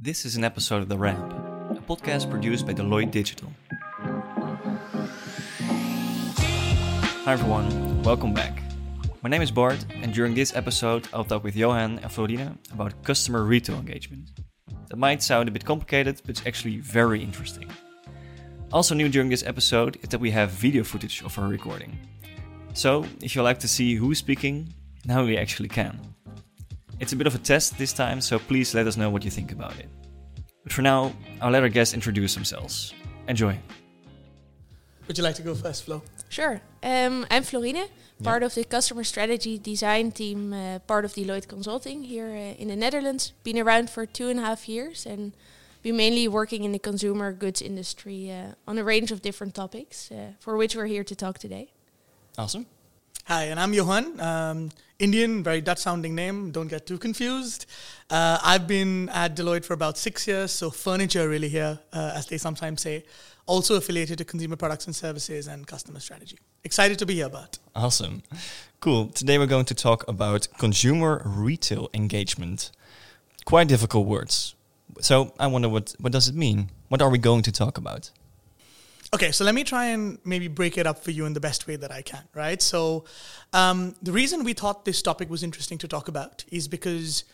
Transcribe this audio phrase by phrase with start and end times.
[0.00, 1.32] This is an episode of The Ramp,
[1.70, 3.52] a podcast produced by Deloitte Digital.
[7.24, 8.62] Hi everyone, welcome back.
[9.22, 13.00] My name is Bart, and during this episode, I'll talk with Johann and Florina about
[13.04, 14.30] customer retail engagement.
[14.88, 17.70] That might sound a bit complicated, but it's actually very interesting.
[18.72, 21.96] Also, new during this episode is that we have video footage of our recording.
[22.72, 24.72] So, if you like to see who's speaking,
[25.04, 26.00] now we actually can.
[27.02, 29.30] It's a bit of a test this time, so please let us know what you
[29.30, 29.88] think about it.
[30.62, 32.94] But for now, I'll let our guests introduce themselves.
[33.26, 33.58] Enjoy.
[35.08, 36.00] Would you like to go first, Flo?
[36.28, 36.60] Sure.
[36.80, 37.88] Um, I'm Florine,
[38.22, 42.68] part of the customer strategy design team, uh, part of Deloitte Consulting here uh, in
[42.68, 43.32] the Netherlands.
[43.42, 45.32] Been around for two and a half years and
[45.82, 50.12] been mainly working in the consumer goods industry uh, on a range of different topics,
[50.12, 51.72] uh, for which we're here to talk today.
[52.38, 52.66] Awesome.
[53.32, 54.20] Hi, and I'm Johann.
[54.20, 57.64] Um, Indian, very Dutch sounding name, don't get too confused.
[58.10, 62.26] Uh, I've been at Deloitte for about six years, so furniture really here, uh, as
[62.26, 63.04] they sometimes say.
[63.46, 66.36] Also affiliated to consumer products and services and customer strategy.
[66.62, 67.58] Excited to be here, Bart.
[67.74, 68.22] Awesome.
[68.80, 69.06] Cool.
[69.08, 72.70] Today we're going to talk about consumer retail engagement.
[73.46, 74.54] Quite difficult words.
[75.00, 76.68] So I wonder what, what does it mean?
[76.90, 78.10] What are we going to talk about?
[79.14, 81.66] Okay, so let me try and maybe break it up for you in the best
[81.66, 82.62] way that I can, right?
[82.62, 83.04] So,
[83.52, 87.24] um, the reason we thought this topic was interesting to talk about is because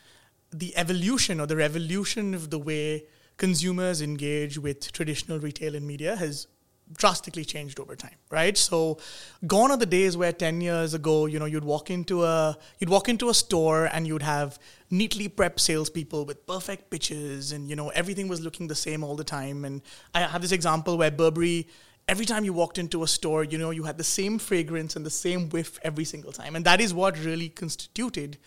[0.50, 3.04] the evolution or the revolution of the way
[3.36, 6.48] consumers engage with traditional retail and media has
[6.96, 8.56] drastically changed over time, right?
[8.56, 8.98] So
[9.46, 12.90] gone are the days where 10 years ago, you know, you'd walk into a you'd
[12.90, 14.58] walk into a store and you'd have
[14.90, 19.16] neatly prepped salespeople with perfect pitches and you know everything was looking the same all
[19.16, 19.64] the time.
[19.64, 19.82] And
[20.14, 21.68] I have this example where Burberry
[22.08, 25.04] every time you walked into a store, you know, you had the same fragrance and
[25.04, 26.56] the same whiff every single time.
[26.56, 28.38] And that is what really constituted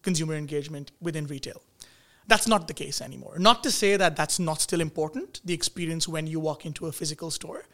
[0.00, 1.62] consumer engagement within retail.
[2.26, 3.38] That's not the case anymore.
[3.38, 6.92] Not to say that that's not still important, the experience when you walk into a
[6.92, 7.64] physical store,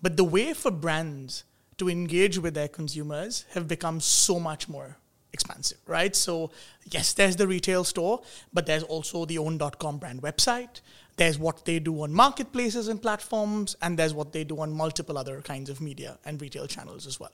[0.00, 1.44] but the way for brands
[1.78, 4.96] to engage with their consumers have become so much more
[5.32, 6.16] expansive, right?
[6.16, 6.50] So,
[6.86, 8.22] yes, there's the retail store,
[8.52, 10.80] but there's also the own.com brand website.
[11.16, 15.18] There's what they do on marketplaces and platforms, and there's what they do on multiple
[15.18, 17.32] other kinds of media and retail channels as well.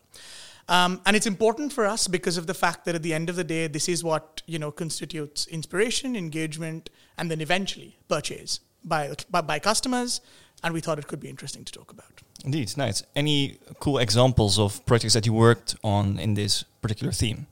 [0.68, 3.36] Um, and it's important for us because of the fact that at the end of
[3.36, 9.14] the day, this is what you know constitutes inspiration, engagement, and then eventually purchase by,
[9.30, 10.20] by, by customers.
[10.62, 12.22] And we thought it could be interesting to talk about.
[12.44, 13.02] Indeed, nice.
[13.14, 17.46] Any cool examples of projects that you worked on in this particular theme?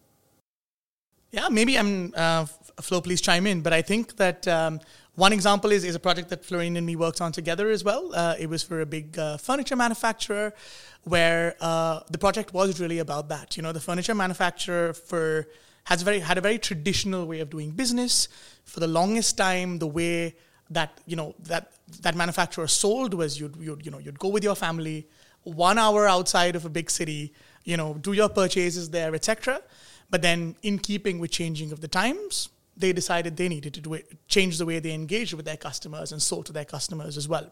[1.30, 2.46] Yeah, maybe I'm uh,
[2.80, 3.00] Flo.
[3.00, 3.62] Please chime in.
[3.62, 4.80] But I think that um,
[5.14, 8.14] one example is, is a project that Florine and me worked on together as well.
[8.14, 10.54] Uh, it was for a big uh, furniture manufacturer,
[11.04, 13.56] where uh, the project was really about that.
[13.56, 15.48] You know, the furniture manufacturer for
[15.84, 18.28] has very had a very traditional way of doing business.
[18.64, 20.34] For the longest time, the way
[20.70, 24.44] that you know that that manufacturer sold was you'd, you'd you know you'd go with
[24.44, 25.06] your family
[25.44, 27.32] one hour outside of a big city,
[27.64, 29.60] you know, do your purchases there, etc.
[30.10, 32.48] But then, in keeping with changing of the times,
[32.82, 36.12] they decided they needed to do it, change the way they engaged with their customers
[36.12, 37.46] and sold to their customers as well.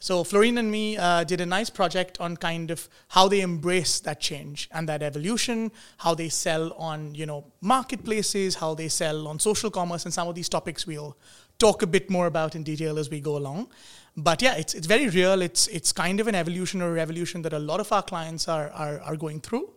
[0.00, 4.00] So Florine and me uh, did a nice project on kind of how they embrace
[4.00, 9.28] that change and that evolution, how they sell on you know marketplaces, how they sell
[9.28, 11.16] on social commerce, and some of these topics we'll
[11.58, 13.68] talk a bit more about in detail as we go along.
[14.16, 15.40] But yeah, it's it's very real.
[15.40, 18.70] It's it's kind of an evolution or revolution that a lot of our clients are
[18.70, 19.68] are, are going through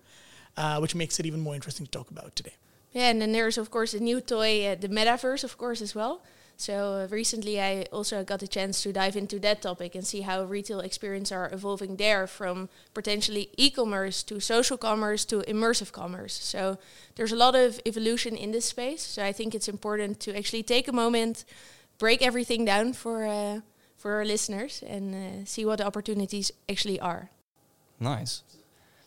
[0.58, 2.54] uh, which makes it even more interesting to talk about today.
[2.94, 5.94] Yeah, and then there's of course a new toy, uh, the metaverse, of course, as
[5.94, 6.22] well.
[6.60, 10.22] So uh, recently, I also got a chance to dive into that topic and see
[10.22, 16.34] how retail experience are evolving there, from potentially e-commerce to social commerce to immersive commerce.
[16.34, 16.80] So
[17.16, 19.04] there's a lot of evolution in this space.
[19.04, 21.46] So I think it's important to actually take a moment,
[22.00, 23.62] break everything down for uh,
[23.96, 27.30] for our listeners, and uh, see what the opportunities actually are.
[28.00, 28.44] Nice.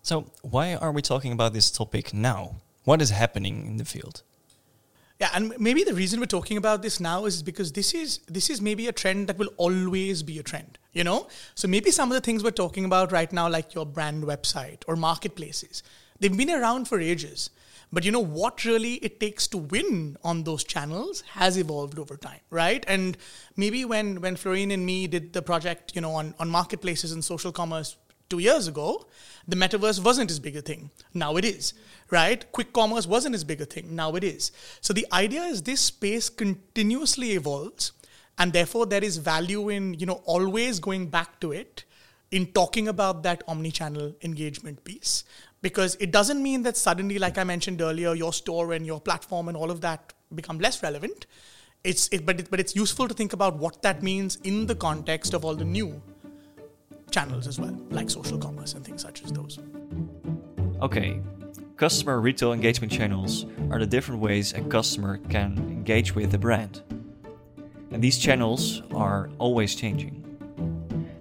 [0.02, 2.56] So, why are we talking about this topic now?
[2.84, 4.22] What is happening in the field?
[5.20, 8.48] Yeah, and maybe the reason we're talking about this now is because this is this
[8.48, 11.28] is maybe a trend that will always be a trend, you know?
[11.54, 14.82] So maybe some of the things we're talking about right now like your brand website
[14.86, 15.82] or marketplaces,
[16.18, 17.50] they've been around for ages.
[17.92, 22.16] But you know what really it takes to win on those channels has evolved over
[22.16, 22.82] time, right?
[22.88, 23.18] And
[23.56, 27.22] maybe when when Florine and me did the project, you know, on, on marketplaces and
[27.22, 27.96] social commerce
[28.30, 29.06] two years ago,
[29.46, 30.90] the metaverse wasn't as big a thing.
[31.12, 31.74] Now it is,
[32.10, 32.50] right?
[32.52, 33.94] Quick commerce wasn't as big a thing.
[33.94, 34.52] Now it is.
[34.80, 37.92] So the idea is this space continuously evolves,
[38.38, 41.84] and therefore there is value in you know always going back to it
[42.30, 45.24] in talking about that omni-channel engagement piece
[45.62, 49.48] because it doesn't mean that suddenly like i mentioned earlier your store and your platform
[49.48, 51.26] and all of that become less relevant
[51.82, 54.76] it's it, but it, but it's useful to think about what that means in the
[54.76, 56.00] context of all the new
[57.10, 59.58] channels as well, like social commerce and things such as those.
[60.80, 61.20] Okay,
[61.76, 66.82] customer retail engagement channels are the different ways a customer can engage with the brand.
[67.90, 70.16] And these channels are always changing.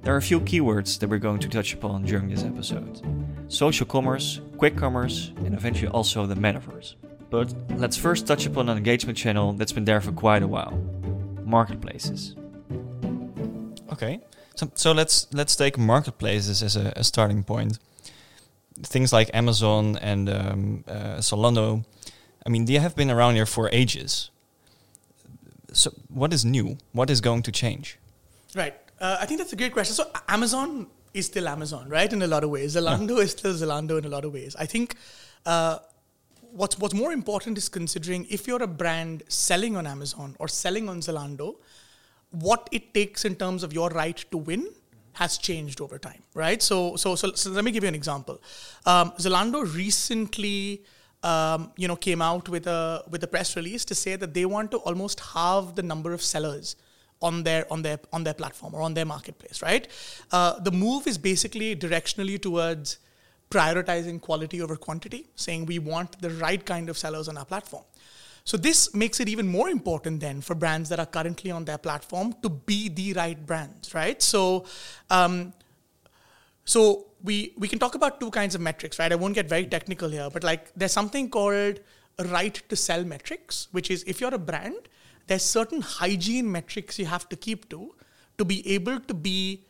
[0.04, 3.02] There are a few keywords that we're going to touch upon during this episode
[3.48, 6.96] social commerce, quick commerce, and eventually also the metaverse.
[7.30, 10.72] But let's first touch upon an engagement channel that's been there for quite a while
[11.44, 12.36] marketplaces.
[13.92, 14.22] Okay,
[14.60, 17.80] so, so let's let's take marketplaces as a, a starting point.
[18.84, 21.86] Things like Amazon and um, uh, Zalando,
[22.46, 24.32] I mean, they have been around here for ages.
[25.72, 26.78] So, what is new?
[26.92, 27.98] What is going to change?
[28.54, 28.76] Right.
[29.00, 29.96] Uh, I think that's a great question.
[29.96, 32.12] So, Amazon is still Amazon, right?
[32.12, 33.24] In a lot of ways, Zalando yeah.
[33.24, 34.56] is still Zalando in a lot of ways.
[34.60, 34.96] I think
[35.46, 35.80] uh,
[36.52, 40.90] what's what's more important is considering if you're a brand selling on Amazon or selling
[40.90, 41.56] on Zalando,
[42.32, 44.68] what it takes in terms of your right to win
[45.14, 46.62] has changed over time, right?
[46.62, 48.42] So, so, so, so let me give you an example.
[48.86, 50.84] Um, Zalando recently,
[51.24, 54.46] um, you know, came out with a with a press release to say that they
[54.46, 56.76] want to almost halve the number of sellers
[57.22, 59.88] on their on their on their platform or on their marketplace, right?
[60.32, 63.00] Uh, the move is basically directionally towards
[63.50, 67.84] prioritizing quality over quantity, saying we want the right kind of sellers on our platform.
[68.44, 71.78] So this makes it even more important then for brands that are currently on their
[71.78, 74.22] platform to be the right brands, right?
[74.22, 74.66] So,
[75.10, 75.54] um,
[76.66, 79.12] so we we can talk about two kinds of metrics, right?
[79.12, 81.80] I won't get very technical here, but like there's something called
[82.26, 84.90] right to sell metrics, which is if you're a brand,
[85.28, 87.94] there's certain hygiene metrics you have to keep to
[88.38, 89.66] to be able to be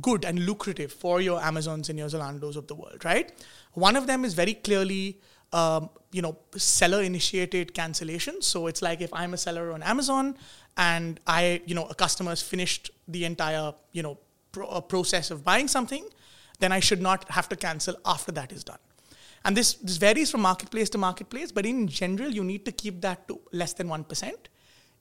[0.00, 3.32] good and lucrative for your Amazons and your Zalandos of the world, right?
[3.72, 5.20] One of them is very clearly,
[5.52, 8.42] um, you know, seller initiated cancellation.
[8.42, 10.36] So it's like if I'm a seller on Amazon
[10.76, 14.18] and I, you know, a customer has finished the entire, you know,
[14.52, 16.04] pro- uh, process of buying something,
[16.58, 18.78] then I should not have to cancel after that is done.
[19.44, 23.00] And this, this varies from marketplace to marketplace, but in general, you need to keep
[23.00, 24.32] that to less than 1%.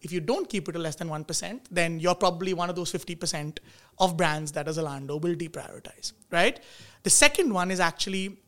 [0.01, 2.91] If you don't keep it to less than 1%, then you're probably one of those
[2.91, 3.59] 50%
[3.97, 6.57] of brands that as a Zalando will deprioritize, right?
[7.03, 8.39] The second one is actually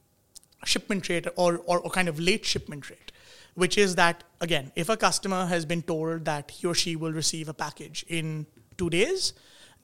[0.66, 3.12] shipment rate or, or, or kind of late shipment rate,
[3.56, 7.12] which is that, again, if a customer has been told that he or she will
[7.12, 8.46] receive a package in
[8.78, 9.34] two days,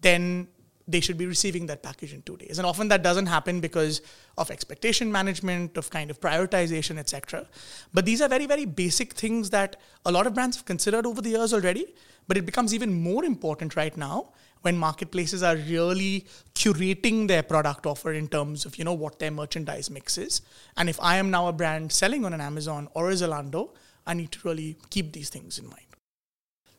[0.02, 0.48] then
[0.88, 2.60] they should be receiving that package in two days.
[2.60, 4.02] And often that doesn't happen because
[4.38, 7.46] of expectation management, of kind of prioritization, etc.
[7.94, 9.76] But these are very, very basic things that
[10.06, 11.94] a lot of brands have considered over the years already.
[12.28, 14.30] But it becomes even more important right now
[14.62, 19.32] when marketplaces are really curating their product offer in terms of you know what their
[19.32, 20.42] merchandise mix is.
[20.76, 23.70] And if I am now a brand selling on an Amazon or a Zalando,
[24.06, 25.82] I need to really keep these things in mind.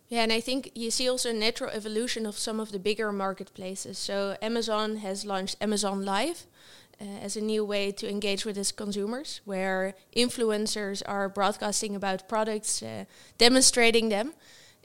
[0.08, 3.12] Yeah, and I think you see also a natural evolution of some of the bigger
[3.12, 3.98] marketplaces.
[3.98, 6.46] So Amazon has launched Amazon Live
[6.98, 12.26] uh, as a new way to engage with its consumers, where influencers are broadcasting about
[12.26, 13.04] products, uh,
[13.36, 14.32] demonstrating them.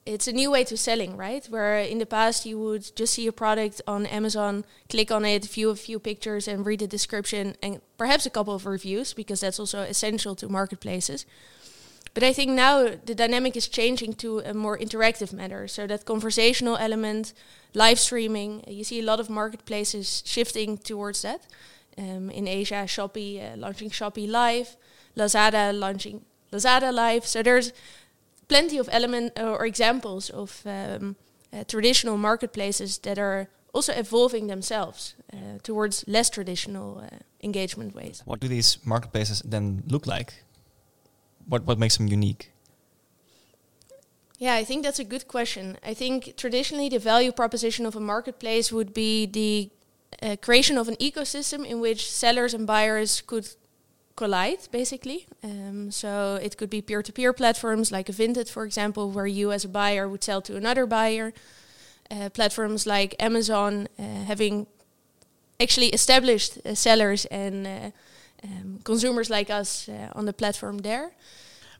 [0.05, 1.45] It's a new way to selling, right?
[1.45, 5.45] Where in the past you would just see a product on Amazon, click on it,
[5.45, 9.39] view a few pictures, and read the description, and perhaps a couple of reviews, because
[9.39, 11.25] that's also essential to marketplaces.
[12.13, 15.67] But I think now the dynamic is changing to a more interactive manner.
[15.67, 17.33] So that conversational element,
[17.73, 21.47] live streaming, you see a lot of marketplaces shifting towards that.
[21.97, 24.75] Um, in Asia, Shopee uh, launching Shopee Live,
[25.15, 27.25] Lazada launching Lazada Live.
[27.25, 27.71] So there's
[28.47, 31.15] plenty of element uh, or examples of um,
[31.51, 38.21] uh, traditional marketplaces that are also evolving themselves uh, towards less traditional uh, engagement ways.
[38.25, 40.43] What do these marketplaces then look like?
[41.47, 42.51] what what makes them unique?
[44.37, 45.77] Yeah, I think that's a good question.
[45.83, 49.69] I think traditionally the value proposition of a marketplace would be the
[50.21, 53.47] uh, creation of an ecosystem in which sellers and buyers could
[54.15, 55.25] collide, basically.
[55.43, 59.69] Um, so it could be peer-to-peer platforms like Vinted, for example, where you as a
[59.69, 61.33] buyer would sell to another buyer.
[62.11, 64.67] Uh, platforms like Amazon uh, having
[65.59, 67.91] actually established uh, sellers and uh,
[68.43, 71.11] um, consumers like us uh, on the platform there.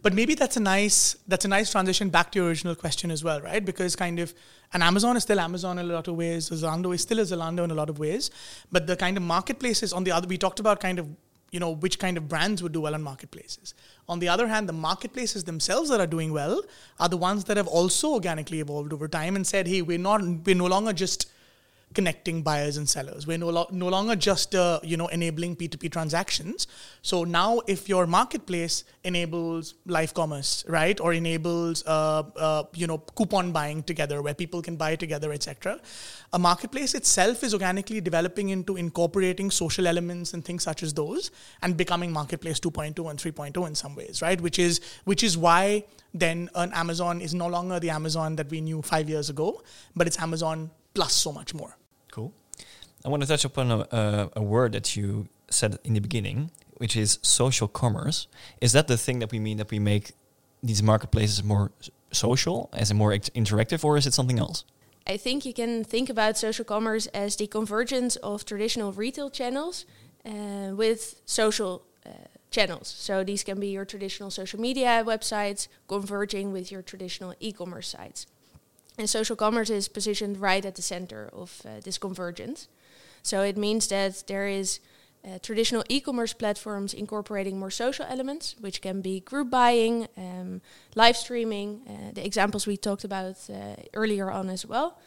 [0.01, 3.23] But maybe that's a nice that's a nice transition back to your original question as
[3.23, 3.63] well, right?
[3.63, 4.33] Because kind of
[4.73, 7.63] and Amazon is still Amazon in a lot of ways, Zalando is still a Zalando
[7.63, 8.29] in a lot of ways,
[8.71, 11.07] but the kind of marketplaces on the other we talked about kind of
[11.53, 13.73] you know which kind of brands would do well on marketplaces.
[14.09, 16.61] On the other hand, the marketplaces themselves that are doing well
[16.99, 20.21] are the ones that have also organically evolved over time and said, hey, we're not
[20.47, 21.29] we're no longer just
[21.93, 23.27] connecting buyers and sellers.
[23.27, 26.67] We're no, lo- no longer just uh, you know enabling P2P transactions.
[27.01, 32.97] So now, if your marketplace enables live commerce, right, or enables uh, uh, you know
[32.97, 35.79] coupon buying together, where people can buy together, etc.,
[36.33, 41.31] a marketplace itself is organically developing into incorporating social elements and things such as those,
[41.61, 44.41] and becoming marketplace 2.2 and 3.0 in some ways, right?
[44.41, 48.61] Which is which is why then an Amazon is no longer the Amazon that we
[48.61, 49.63] knew five years ago,
[49.95, 51.75] but it's Amazon plus so much more.
[52.13, 52.31] Cool.
[53.03, 56.51] I want to touch upon a, a, a word that you said in the beginning,
[56.77, 58.27] which is social commerce.
[58.61, 60.11] Is that the thing that we mean that we make
[60.61, 61.71] these marketplaces more
[62.11, 64.63] social, as a more interactive, or is it something else?
[65.07, 69.85] I think you can think about social commerce as the convergence of traditional retail channels
[70.23, 72.11] uh, with social uh,
[72.51, 72.87] channels.
[72.87, 78.27] So these can be your traditional social media websites converging with your traditional e-commerce sites.
[78.97, 82.67] And social commerce is positioned right at the center of uh, this convergence.
[83.23, 84.79] So it means that there is
[85.25, 90.61] uh, traditional e-commerce platforms incorporating more social elements, which can be group buying, um,
[90.95, 94.99] live streaming, uh, the examples we talked about uh, earlier on as well.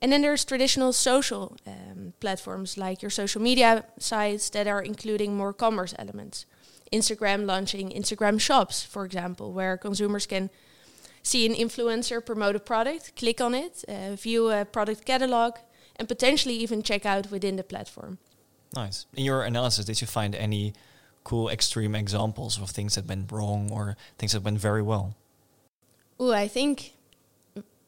[0.00, 5.36] And then there's traditional social um, platforms like your social media sites that are including
[5.36, 6.46] more commerce elements.
[6.92, 10.50] Instagram launching Instagram shops, for example, where consumers can
[11.26, 15.54] see an influencer promote a product, click on it, uh, view a product catalog,
[15.96, 18.18] and potentially even check out within the platform.
[18.74, 19.06] Nice.
[19.14, 20.72] In your analysis, did you find any
[21.24, 25.14] cool extreme examples of things that went wrong or things that went very well?
[26.20, 26.92] Oh, I think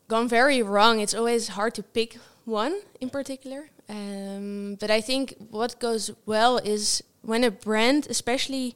[0.08, 1.00] gone very wrong.
[1.00, 3.70] It's always hard to pick one in particular.
[3.88, 8.74] Um, but I think what goes well is when a brand, especially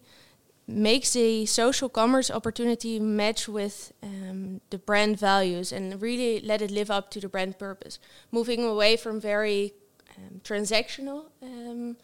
[0.75, 6.71] makes a social commerce opportunity match with um, the brand values and really let it
[6.71, 7.99] live up to the brand purpose.
[8.31, 9.75] Moving away from very
[10.17, 11.97] um, transactional um,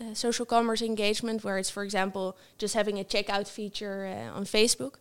[0.00, 4.44] uh, social commerce engagement, where it's, for example, just having a checkout feature uh, on
[4.44, 4.94] Facebook,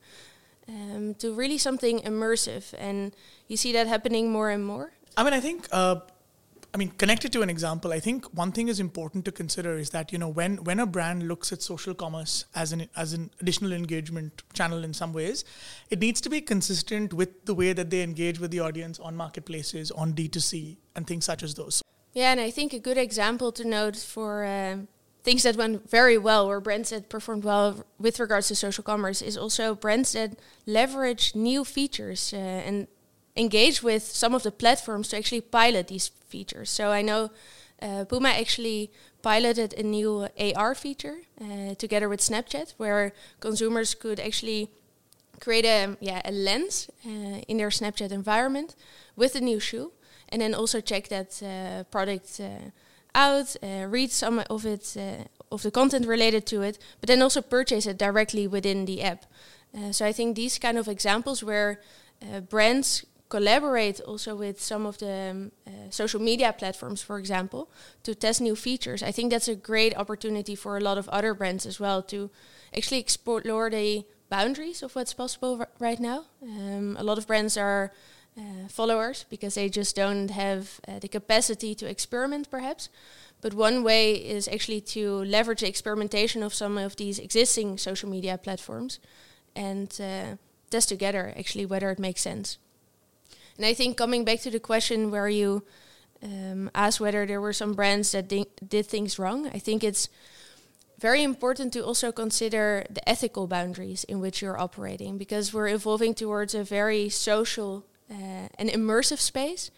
[0.67, 2.73] um, to really something immersive.
[2.77, 3.15] And
[3.47, 4.91] you see that happening more and more.
[5.15, 5.67] I mean, I think.
[5.71, 6.01] Uh
[6.71, 9.89] I mean, connected to an example, I think one thing is important to consider is
[9.89, 13.31] that you know when when a brand looks at social commerce as an as an
[13.41, 15.43] additional engagement channel in some ways,
[15.89, 19.15] it needs to be consistent with the way that they engage with the audience on
[19.15, 21.81] marketplaces, on D2C, and things such as those.
[22.13, 24.77] Yeah, and I think a good example to note for uh,
[25.23, 29.21] things that went very well or brands that performed well with regards to social commerce
[29.21, 32.88] is also brands that leverage new features uh, and
[33.39, 36.69] engage with some of the platforms to actually pilot these features.
[36.69, 37.31] So I know
[37.81, 38.91] uh, Puma actually
[39.22, 44.69] piloted a new AR feature uh, together with Snapchat, where consumers could actually
[45.39, 48.75] create a yeah a lens uh, in their Snapchat environment
[49.15, 49.91] with the new shoe,
[50.29, 52.69] and then also check that uh, product uh,
[53.15, 54.98] out, uh, read some of it
[55.51, 59.25] of the content related to it, but then also purchase it directly within the app.
[59.91, 61.79] so I think these kind of examples where
[62.50, 67.69] brands collaborate also with some of the um, uh, social media platforms, for example,
[68.03, 69.03] to test new features.
[69.03, 72.29] I think that's a great opportunity for a lot of other brands as well to
[72.75, 76.25] actually explore the boundaries of what's possible right now.
[76.41, 77.91] Um, a lot of brands are
[78.38, 82.89] uh, followers because they just don't have uh, the capacity to experiment, perhaps.
[83.41, 88.09] But one way is actually to leverage the experimentation of some of these existing social
[88.09, 89.00] media platforms
[89.55, 90.36] and uh,
[90.69, 92.57] test together actually whether it makes sense.
[93.59, 95.63] And I think coming back to the question where you
[96.23, 100.07] um, asked whether there were some brands that did things wrong, I think it's
[100.97, 106.13] very important to also consider the ethical boundaries in which you're operating because we're evolving
[106.13, 109.71] towards a very social uh, and immersive space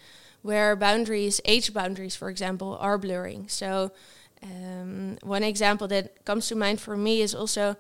[0.44, 3.48] where boundaries, age boundaries, for example, are blurring.
[3.48, 3.92] So,
[4.44, 7.76] um, one example that comes to mind for me is also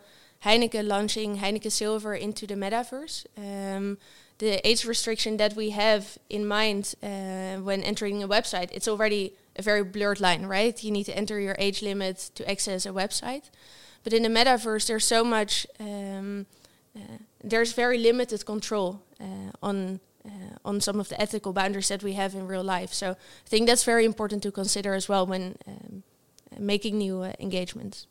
[0.45, 3.27] Heineken launching Heineken Silver into the metaverse.
[3.37, 3.99] Um,
[4.41, 9.33] the age restriction that we have in mind uh, when entering a website, it's already
[9.55, 10.83] a very blurred line, right?
[10.83, 13.51] You need to enter your age limit to access a website.
[14.03, 16.47] But in the metaverse, there's so much, um,
[16.95, 22.03] uh, there's very limited control uh, on uh, on some of the ethical boundaries that
[22.03, 22.93] we have in real life.
[22.93, 26.03] So I think that's very important to consider as well when um,
[26.59, 28.07] making new uh, engagements.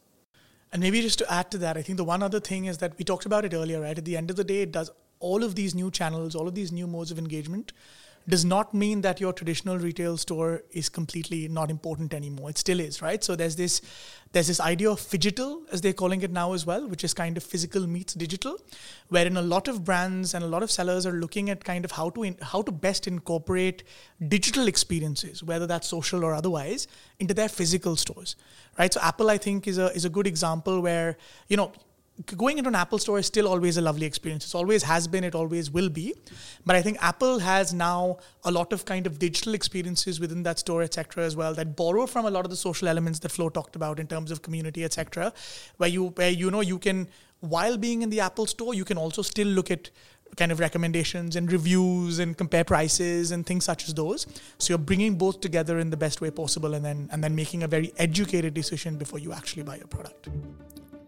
[0.72, 2.98] And maybe just to add to that, I think the one other thing is that
[2.98, 3.98] we talked about it earlier, right?
[3.98, 4.90] At the end of the day, it does
[5.20, 7.72] all of these new channels, all of these new modes of engagement
[8.28, 12.50] does not mean that your traditional retail store is completely not important anymore.
[12.50, 13.22] It still is, right?
[13.22, 13.80] So there's this
[14.32, 17.36] there's this idea of phygital, as they're calling it now as well, which is kind
[17.36, 18.58] of physical meets digital,
[19.08, 21.90] wherein a lot of brands and a lot of sellers are looking at kind of
[21.90, 23.82] how to in, how to best incorporate
[24.28, 26.86] digital experiences, whether that's social or otherwise,
[27.18, 28.36] into their physical stores,
[28.78, 28.94] right?
[28.94, 31.16] So Apple, I think, is a is a good example where
[31.48, 31.72] you know
[32.36, 34.46] going into an Apple store is still always a lovely experience.
[34.46, 36.14] It always has been, it always will be.
[36.66, 40.58] But I think Apple has now a lot of kind of digital experiences within that
[40.58, 43.48] store, etc., as well, that borrow from a lot of the social elements that Flo
[43.48, 45.32] talked about in terms of community, etc.,
[45.76, 47.08] where you where you know you can
[47.40, 49.90] while being in the Apple store, you can also still look at
[50.36, 54.26] kind of recommendations and reviews and compare prices and things such as those.
[54.58, 57.62] So you're bringing both together in the best way possible and then and then making
[57.62, 60.28] a very educated decision before you actually buy your product.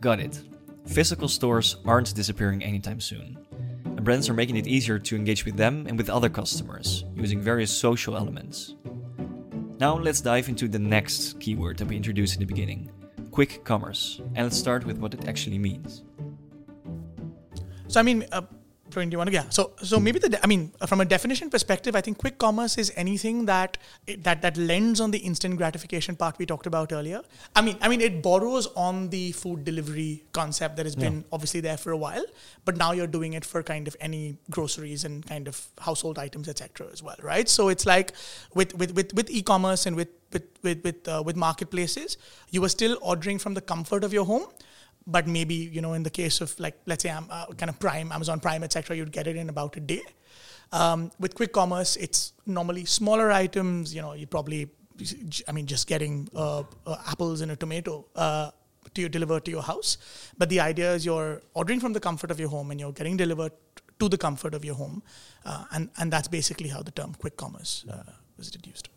[0.01, 0.41] Got it.
[0.87, 3.39] Physical stores aren't disappearing anytime soon.
[3.85, 7.41] And brands are making it easier to engage with them and with other customers using
[7.41, 8.75] various social elements.
[9.79, 12.91] Now let's dive into the next keyword that we introduced in the beginning
[13.33, 14.21] quick commerce.
[14.35, 16.05] And let's start with what it actually means.
[17.89, 18.43] So, I mean, uh,
[18.93, 19.35] do you want to?
[19.35, 19.49] Yeah.
[19.49, 20.29] So, so maybe the.
[20.29, 23.79] De- I mean, from a definition perspective, I think quick commerce is anything that
[24.19, 27.23] that that lends on the instant gratification part we talked about earlier.
[27.57, 31.33] I mean, I mean, it borrows on the food delivery concept that has been yeah.
[31.33, 32.25] obviously there for a while,
[32.65, 36.49] but now you're doing it for kind of any groceries and kind of household items,
[36.49, 36.89] etc.
[36.93, 37.49] as well, right?
[37.49, 38.13] So it's like
[38.55, 42.17] with with with, with e-commerce and with with with with, uh, with marketplaces,
[42.51, 44.47] you are still ordering from the comfort of your home
[45.07, 47.79] but maybe you know in the case of like let's say I'm uh, kind of
[47.79, 50.03] Prime, Amazon Prime, etc., you'd get it in about a day.
[50.73, 53.95] Um, with quick commerce, it's normally smaller items.
[53.95, 54.71] You know, you probably,
[55.47, 58.51] I mean, just getting uh, uh, apples and a tomato uh,
[58.95, 59.99] to you delivered to your house.
[60.39, 63.17] But the idea is you're ordering from the comfort of your home and you're getting
[63.17, 63.53] delivered
[64.01, 65.03] to the comfort of your home,
[65.45, 68.03] uh, and and that's basically how the term quick commerce uh,
[68.37, 68.89] was deduced.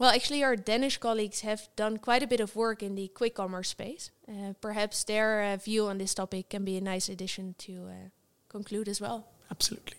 [0.00, 3.36] Well, actually, our Danish colleagues have done quite a bit of work in the quick
[3.36, 4.10] commerce space.
[4.28, 8.08] Uh, perhaps their uh, view on this topic can be a nice addition to uh,
[8.48, 9.28] conclude as well.
[9.52, 9.98] Absolutely.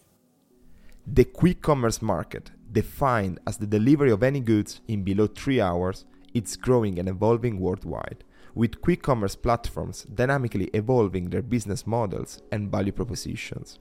[1.08, 6.04] The quick commerce market, defined as the delivery of any goods in below three hours,
[6.34, 12.70] it's growing and evolving worldwide, with quick commerce platforms dynamically evolving their business models and
[12.70, 13.80] value propositions.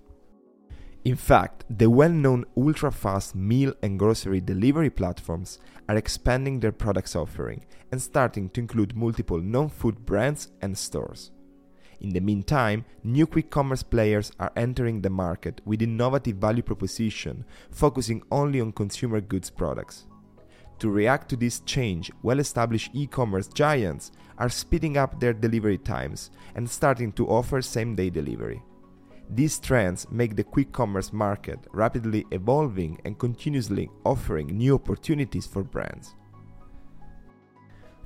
[1.05, 6.73] In fact, the well known ultra fast meal and grocery delivery platforms are expanding their
[6.73, 11.31] products offering and starting to include multiple non food brands and stores.
[12.01, 17.45] In the meantime, new quick commerce players are entering the market with innovative value proposition
[17.71, 20.07] focusing only on consumer goods products.
[20.79, 25.79] To react to this change, well established e commerce giants are speeding up their delivery
[25.79, 28.63] times and starting to offer same day delivery.
[29.31, 35.63] These trends make the quick commerce market rapidly evolving and continuously offering new opportunities for
[35.63, 36.15] brands.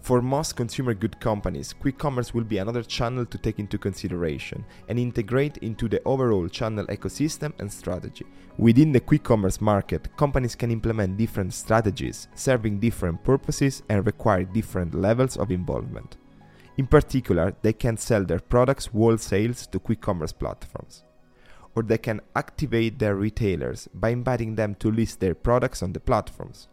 [0.01, 4.65] For most consumer good companies, quick commerce will be another channel to take into consideration
[4.89, 8.25] and integrate into the overall channel ecosystem and strategy.
[8.57, 14.45] Within the quick commerce market, companies can implement different strategies, serving different purposes and require
[14.45, 16.17] different levels of involvement.
[16.79, 21.03] In particular, they can sell their products wholesale to quick commerce platforms
[21.75, 26.01] or they can activate their retailers by inviting them to list their products on the
[26.01, 26.69] platforms.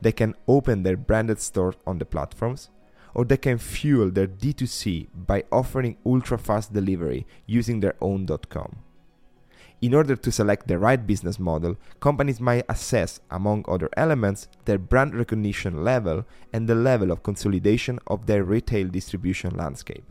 [0.00, 2.70] They can open their branded store on the platforms,
[3.14, 8.76] or they can fuel their D2C by offering ultra fast delivery using their own .com.
[9.80, 14.78] In order to select the right business model, companies might assess, among other elements, their
[14.78, 20.04] brand recognition level and the level of consolidation of their retail distribution landscape.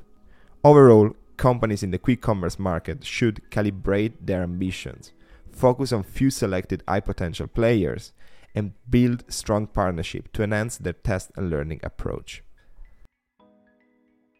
[0.64, 5.12] Overall, companies in the quick commerce market should calibrate their ambitions,
[5.52, 8.14] focus on few selected high potential players,
[8.54, 12.44] and build strong partnership to enhance their test and learning approach.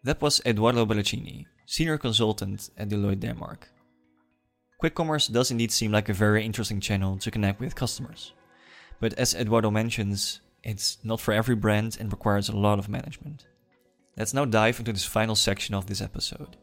[0.04, 3.68] That was Edoardo Braccini, senior consultant at Deloitte Denmark.
[4.78, 8.34] Quick commerce does indeed seem like a very interesting channel to connect with customers.
[9.00, 13.48] But as Eduardo mentions, it's not for every brand and requires a lot of management.
[14.18, 16.58] Let's now dive into this final section of this episode.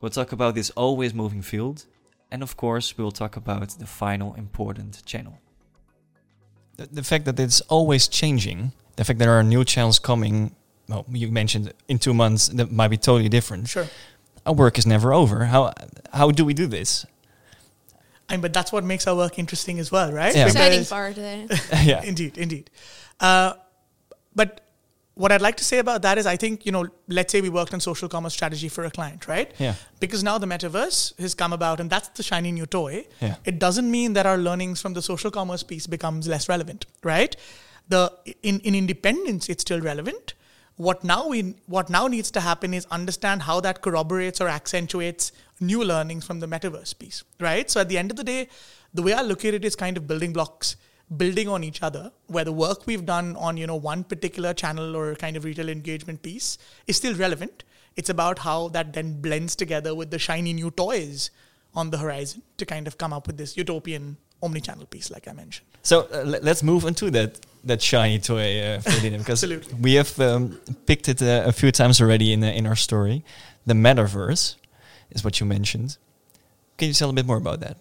[0.00, 1.84] We'll talk about this always moving field,
[2.30, 5.38] and of course, we'll talk about the final important channel.
[6.76, 10.54] The, the fact that it's always changing, the fact there are new channels coming,
[10.88, 13.68] well, you mentioned in two months that might be totally different.
[13.68, 13.86] Sure.
[14.46, 15.44] Our work is never over.
[15.44, 15.72] How
[16.12, 17.04] how do we do this?
[18.30, 20.34] I mean, but that's what makes our work interesting as well, right?
[20.34, 20.46] Yeah.
[20.46, 21.18] Exciting part.
[21.18, 21.46] Eh?
[21.82, 22.02] yeah.
[22.04, 22.70] Indeed, indeed.
[23.18, 23.54] Uh,
[24.34, 24.60] but
[25.14, 27.48] what I'd like to say about that is I think, you know, let's say we
[27.48, 29.52] worked on social commerce strategy for a client, right?
[29.58, 29.74] Yeah.
[29.98, 33.06] Because now the metaverse has come about and that's the shiny new toy.
[33.20, 33.36] Yeah.
[33.44, 37.34] It doesn't mean that our learnings from the social commerce piece becomes less relevant, right?
[37.88, 40.34] The in, in independence it's still relevant.
[40.76, 45.32] What now we what now needs to happen is understand how that corroborates or accentuates
[45.58, 47.68] new learnings from the metaverse piece, right?
[47.70, 48.48] So at the end of the day,
[48.94, 50.76] the way I look at it is kind of building blocks
[51.16, 54.96] building on each other where the work we've done on you know one particular channel
[54.96, 57.64] or kind of retail engagement piece is still relevant
[57.96, 61.30] it's about how that then blends together with the shiny new toys
[61.74, 65.32] on the horizon to kind of come up with this utopian omni-channel piece like i
[65.32, 69.44] mentioned So uh, le- let's move into that that shiny toy, uh, Ferdinand, because
[69.80, 73.22] we have um, picked it uh, a few times already in uh, in our story.
[73.66, 74.56] The metaverse
[75.10, 75.96] is what you mentioned.
[76.78, 77.76] Can you tell a bit more about that?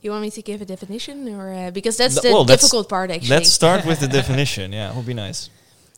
[0.00, 2.88] You want me to give a definition, or uh, because that's Th- the well, difficult
[2.88, 3.30] part actually.
[3.30, 4.72] Let's start with the definition.
[4.72, 5.50] Yeah, it would be nice.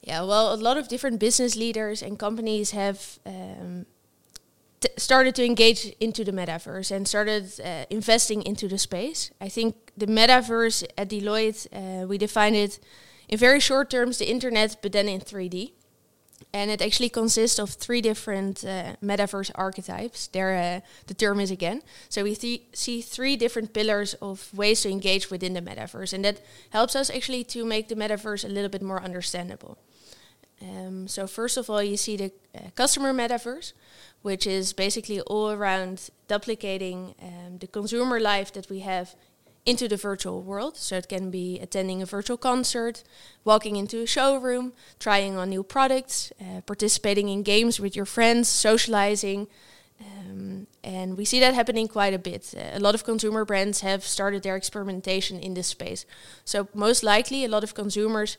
[0.02, 3.84] Yeah, well, a lot of different business leaders and companies have um,
[4.80, 9.30] t- started to engage into the metaverse and started uh, investing into the space.
[9.40, 12.80] I think the metaverse at Deloitte, uh, we define it
[13.28, 15.72] in very short terms, the internet, but then in 3D.
[16.52, 20.26] And it actually consists of three different uh, metaverse archetypes.
[20.26, 21.82] There, uh, the term is again.
[22.08, 26.24] So we th- see three different pillars of ways to engage within the metaverse, and
[26.24, 29.78] that helps us actually to make the metaverse a little bit more understandable.
[30.62, 33.72] Um, so first of all, you see the uh, customer metaverse,
[34.22, 39.14] which is basically all around duplicating um, the consumer life that we have
[39.66, 40.76] into the virtual world.
[40.76, 43.02] So it can be attending a virtual concert,
[43.44, 48.48] walking into a showroom, trying on new products, uh, participating in games with your friends,
[48.48, 49.48] socializing.
[50.00, 52.54] Um, and we see that happening quite a bit.
[52.56, 56.06] Uh, a lot of consumer brands have started their experimentation in this space.
[56.44, 58.38] So most likely, a lot of consumers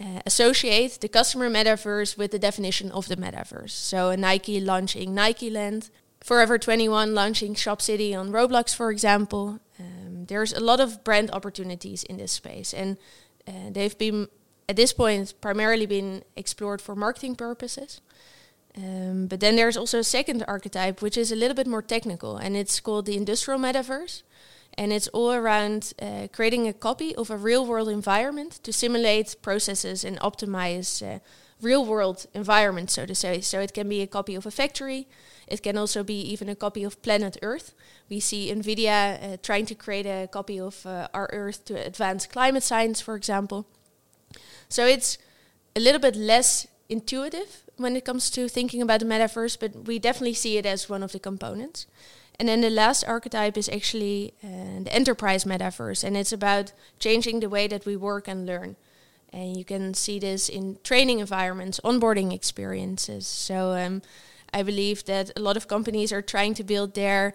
[0.00, 3.70] uh, associate the customer metaverse with the definition of the metaverse.
[3.70, 5.90] So a Nike launching Nike Land,
[6.26, 9.60] Forever 21 launching Shop City on Roblox, for example.
[9.78, 12.96] Um, there's a lot of brand opportunities in this space, and
[13.46, 14.28] uh, they've been
[14.68, 18.00] at this point primarily been explored for marketing purposes.
[18.76, 22.36] Um, but then there's also a second archetype, which is a little bit more technical,
[22.36, 24.22] and it's called the industrial metaverse.
[24.78, 29.36] And it's all around uh, creating a copy of a real world environment to simulate
[29.40, 31.20] processes and optimize uh,
[31.62, 33.40] real world environment, so to say.
[33.40, 35.08] So it can be a copy of a factory,
[35.46, 37.74] it can also be even a copy of planet Earth.
[38.08, 42.26] We see NVIDIA uh, trying to create a copy of uh, our Earth to advance
[42.26, 43.66] climate science, for example.
[44.68, 45.18] So it's
[45.74, 49.98] a little bit less intuitive when it comes to thinking about the metaverse, but we
[49.98, 51.86] definitely see it as one of the components.
[52.38, 57.40] And then the last archetype is actually uh, the enterprise metaverse, and it's about changing
[57.40, 58.76] the way that we work and learn.
[59.32, 63.26] And you can see this in training environments, onboarding experiences.
[63.26, 64.02] So um,
[64.56, 67.34] I believe that a lot of companies are trying to build their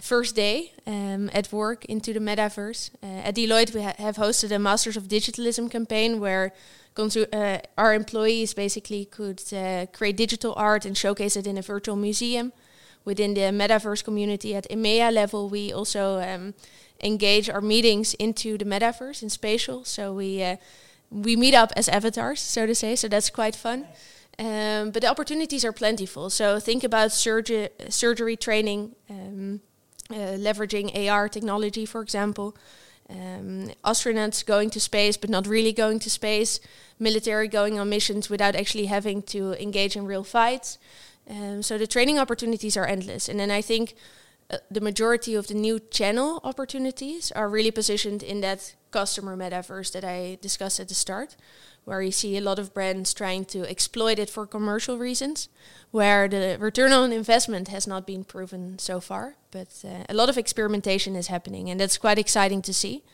[0.00, 2.90] first day um, at work into the metaverse.
[3.02, 6.52] Uh, at Deloitte, we ha- have hosted a Masters of Digitalism campaign where
[6.98, 11.96] uh, our employees basically could uh, create digital art and showcase it in a virtual
[11.96, 12.52] museum.
[13.04, 16.54] Within the metaverse community at EMEA level, we also um,
[17.04, 19.84] engage our meetings into the metaverse in spatial.
[19.84, 20.56] So we uh,
[21.10, 22.96] we meet up as avatars, so to say.
[22.96, 23.86] So that's quite fun.
[24.38, 26.28] Um, but the opportunities are plentiful.
[26.30, 29.60] So think about surgery, surgery training, um,
[30.10, 32.54] uh, leveraging AR technology, for example.
[33.08, 36.60] Um, astronauts going to space, but not really going to space.
[36.98, 40.78] Military going on missions without actually having to engage in real fights.
[41.28, 43.28] Um, so the training opportunities are endless.
[43.28, 43.94] And then I think
[44.50, 49.92] uh, the majority of the new channel opportunities are really positioned in that customer metaverse
[49.92, 51.36] that I discussed at the start,
[51.86, 55.48] where you see a lot of brands trying to exploit it for commercial reasons,
[55.92, 59.36] where the return on investment has not been proven so far.
[59.52, 63.04] But uh, a lot of experimentation is happening, and that's quite exciting to see.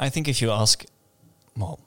[0.00, 0.84] I think if you ask,
[1.56, 1.78] well,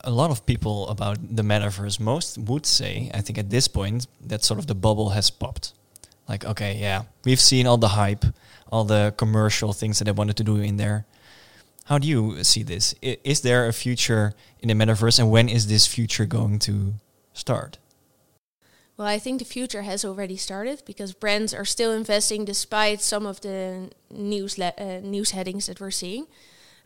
[0.00, 4.06] a lot of people about the metaverse, most would say, I think at this point,
[4.26, 5.74] that sort of the bubble has popped.
[6.28, 8.24] Like, okay, yeah, we've seen all the hype,
[8.70, 11.04] all the commercial things that they wanted to do in there.
[11.84, 12.94] How do you see this?
[13.02, 16.94] I- Is there a future in the metaverse, and when is this future going to
[17.32, 17.78] start?
[18.96, 23.26] Well, I think the future has already started because brands are still investing despite some
[23.26, 26.26] of the news uh, news headings that we're seeing.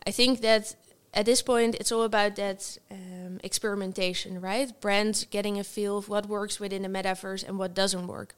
[0.07, 0.75] I think that
[1.13, 4.71] at this point it's all about that um, experimentation, right?
[4.81, 8.35] Brands getting a feel of what works within the metaverse and what doesn't work.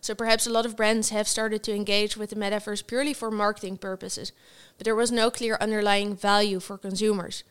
[0.00, 3.30] So perhaps a lot of brands have started to engage with the metaverse purely for
[3.30, 4.32] marketing purposes,
[4.76, 7.44] but there was no clear underlying value for consumers.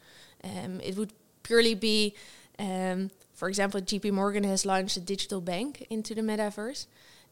[0.44, 2.16] Um, it would purely be
[2.60, 6.88] Um, for example, JP Morgan has launched a digital bank into the metaverse.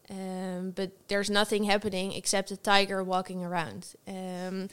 [0.08, 3.94] Um, but there's nothing happening except a tiger walking around.
[4.06, 4.68] Um,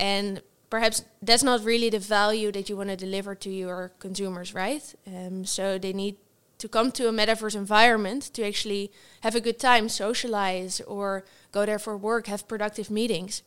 [0.00, 4.52] and perhaps that's not really the value that you want to deliver to your consumers,
[4.52, 4.82] right?
[5.06, 6.16] Um, so they need
[6.64, 11.22] to come to a metaverse environment to actually have a good time, socialize, or
[11.52, 13.42] go there for work, have productive meetings.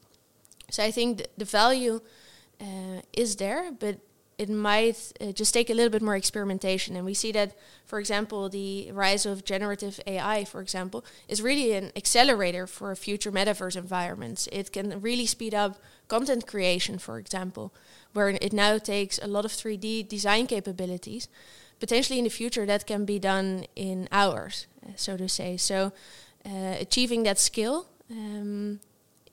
[0.69, 2.01] So I think th- the value
[2.61, 3.97] uh, is there, but
[4.37, 6.95] it might uh, just take a little bit more experimentation.
[6.95, 11.73] And we see that, for example, the rise of generative AI, for example, is really
[11.73, 14.47] an accelerator for future metaverse environments.
[14.51, 17.73] It can really speed up content creation, for example,
[18.13, 21.27] where it now takes a lot of 3D design capabilities.
[21.79, 25.57] Potentially in the future, that can be done in hours, so to say.
[25.57, 25.91] So,
[26.45, 28.79] uh, achieving that skill um,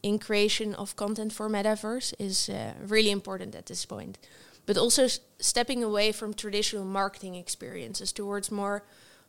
[0.02, 4.18] in creation of content for metaverse is uh, really important at this point
[4.66, 5.06] but also
[5.38, 8.82] stepping away from traditional marketing experiences towards more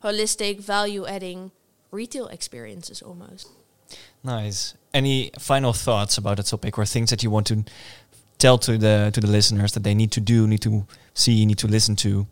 [0.03, 1.51] holistic, value adding
[1.91, 3.49] retail experiences almost.
[4.23, 4.75] Nice.
[4.93, 7.63] Any final thoughts about the topic or things that you want to
[8.37, 11.57] tell to the to the listeners that they need to do, need to see, need
[11.59, 12.25] to listen to?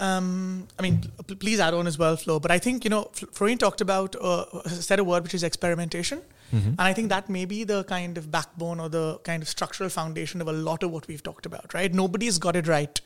[0.00, 1.02] Um, I mean,
[1.38, 2.40] please add on as well, Flo.
[2.40, 6.20] But I think you know, Florine talked about uh, said a word which is experimentation.
[6.52, 6.68] Mm-hmm.
[6.68, 9.88] And I think that may be the kind of backbone or the kind of structural
[9.88, 11.92] foundation of a lot of what we've talked about, right?
[11.92, 13.00] Nobody's got it right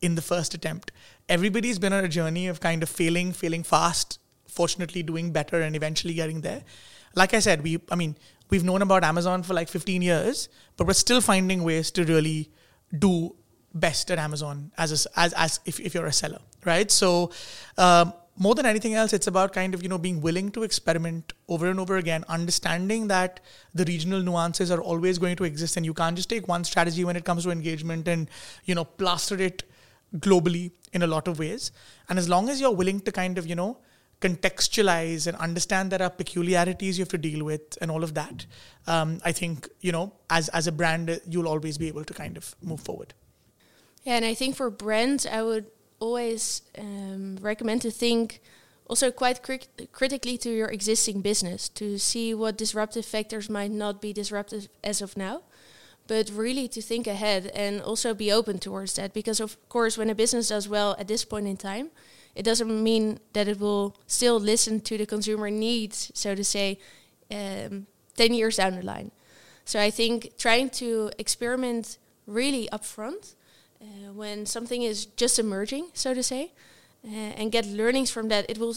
[0.00, 0.92] in the first attempt.
[1.28, 5.76] Everybody's been on a journey of kind of failing, failing fast, fortunately doing better and
[5.76, 6.62] eventually getting there.
[7.14, 8.16] Like I said, we I mean,
[8.50, 12.50] we've known about Amazon for like 15 years, but we're still finding ways to really
[12.96, 13.34] do
[13.80, 16.90] best at Amazon as a, as as if, if you're a seller, right?
[16.90, 17.30] So
[17.78, 21.32] um, more than anything else, it's about kind of, you know, being willing to experiment
[21.48, 23.40] over and over again, understanding that
[23.74, 27.04] the regional nuances are always going to exist and you can't just take one strategy
[27.04, 28.28] when it comes to engagement and,
[28.64, 29.62] you know, plaster it
[30.18, 31.72] globally in a lot of ways.
[32.08, 33.78] And as long as you're willing to kind of, you know,
[34.20, 38.46] contextualize and understand there are peculiarities you have to deal with and all of that,
[38.86, 42.36] um, I think, you know, as, as a brand, you'll always be able to kind
[42.36, 43.14] of move forward.
[44.06, 45.66] Yeah, and I think for brands, I would
[45.98, 48.40] always um, recommend to think
[48.86, 54.00] also quite cri- critically to your existing business to see what disruptive factors might not
[54.00, 55.42] be disruptive as of now
[56.06, 60.08] but really to think ahead and also be open towards that because of course when
[60.08, 61.90] a business does well at this point in time
[62.36, 66.78] it doesn't mean that it will still listen to the consumer needs so to say
[67.32, 69.10] um, 10 years down the line.
[69.64, 73.34] So i think trying to experiment really upfront
[73.80, 76.52] uh, when something is just emerging, so to say,
[77.04, 78.76] uh, and get learnings from that, it will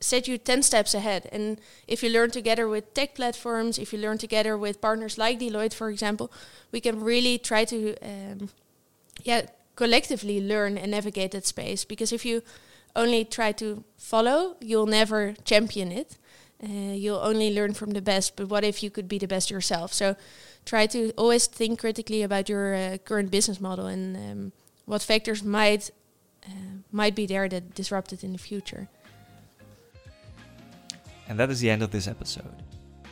[0.00, 1.28] set you 10 steps ahead.
[1.30, 5.38] And if you learn together with tech platforms, if you learn together with partners like
[5.38, 6.32] Deloitte, for example,
[6.72, 8.48] we can really try to, um,
[9.22, 9.42] yeah,
[9.76, 11.84] collectively learn and navigate that space.
[11.84, 12.42] Because if you
[12.96, 16.16] only try to follow, you'll never champion it.
[16.62, 18.36] Uh, you'll only learn from the best.
[18.36, 19.92] But what if you could be the best yourself?
[19.92, 20.16] So
[20.64, 24.52] try to always think critically about your uh, current business model and um,
[24.84, 25.90] what factors might
[26.46, 28.88] uh, might be there that disrupt it in the future.
[31.28, 32.62] And that is the end of this episode.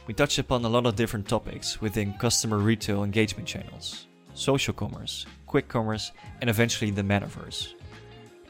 [0.07, 5.27] We touched upon a lot of different topics within customer retail engagement channels, social commerce,
[5.47, 7.75] quick commerce, and eventually the metaverse.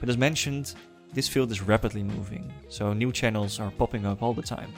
[0.00, 0.74] But as mentioned,
[1.12, 4.72] this field is rapidly moving, so new channels are popping up all the time.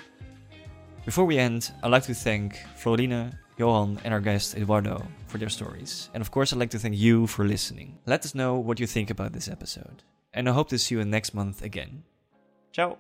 [1.05, 5.49] Before we end, I'd like to thank Florina, Johan, and our guest Edoardo for their
[5.49, 6.11] stories.
[6.15, 7.99] And of course, I'd like to thank you for listening.
[8.07, 10.03] Let us know what you think about this episode.
[10.33, 12.05] And I hope to see you next month again.
[12.73, 12.99] Ciao!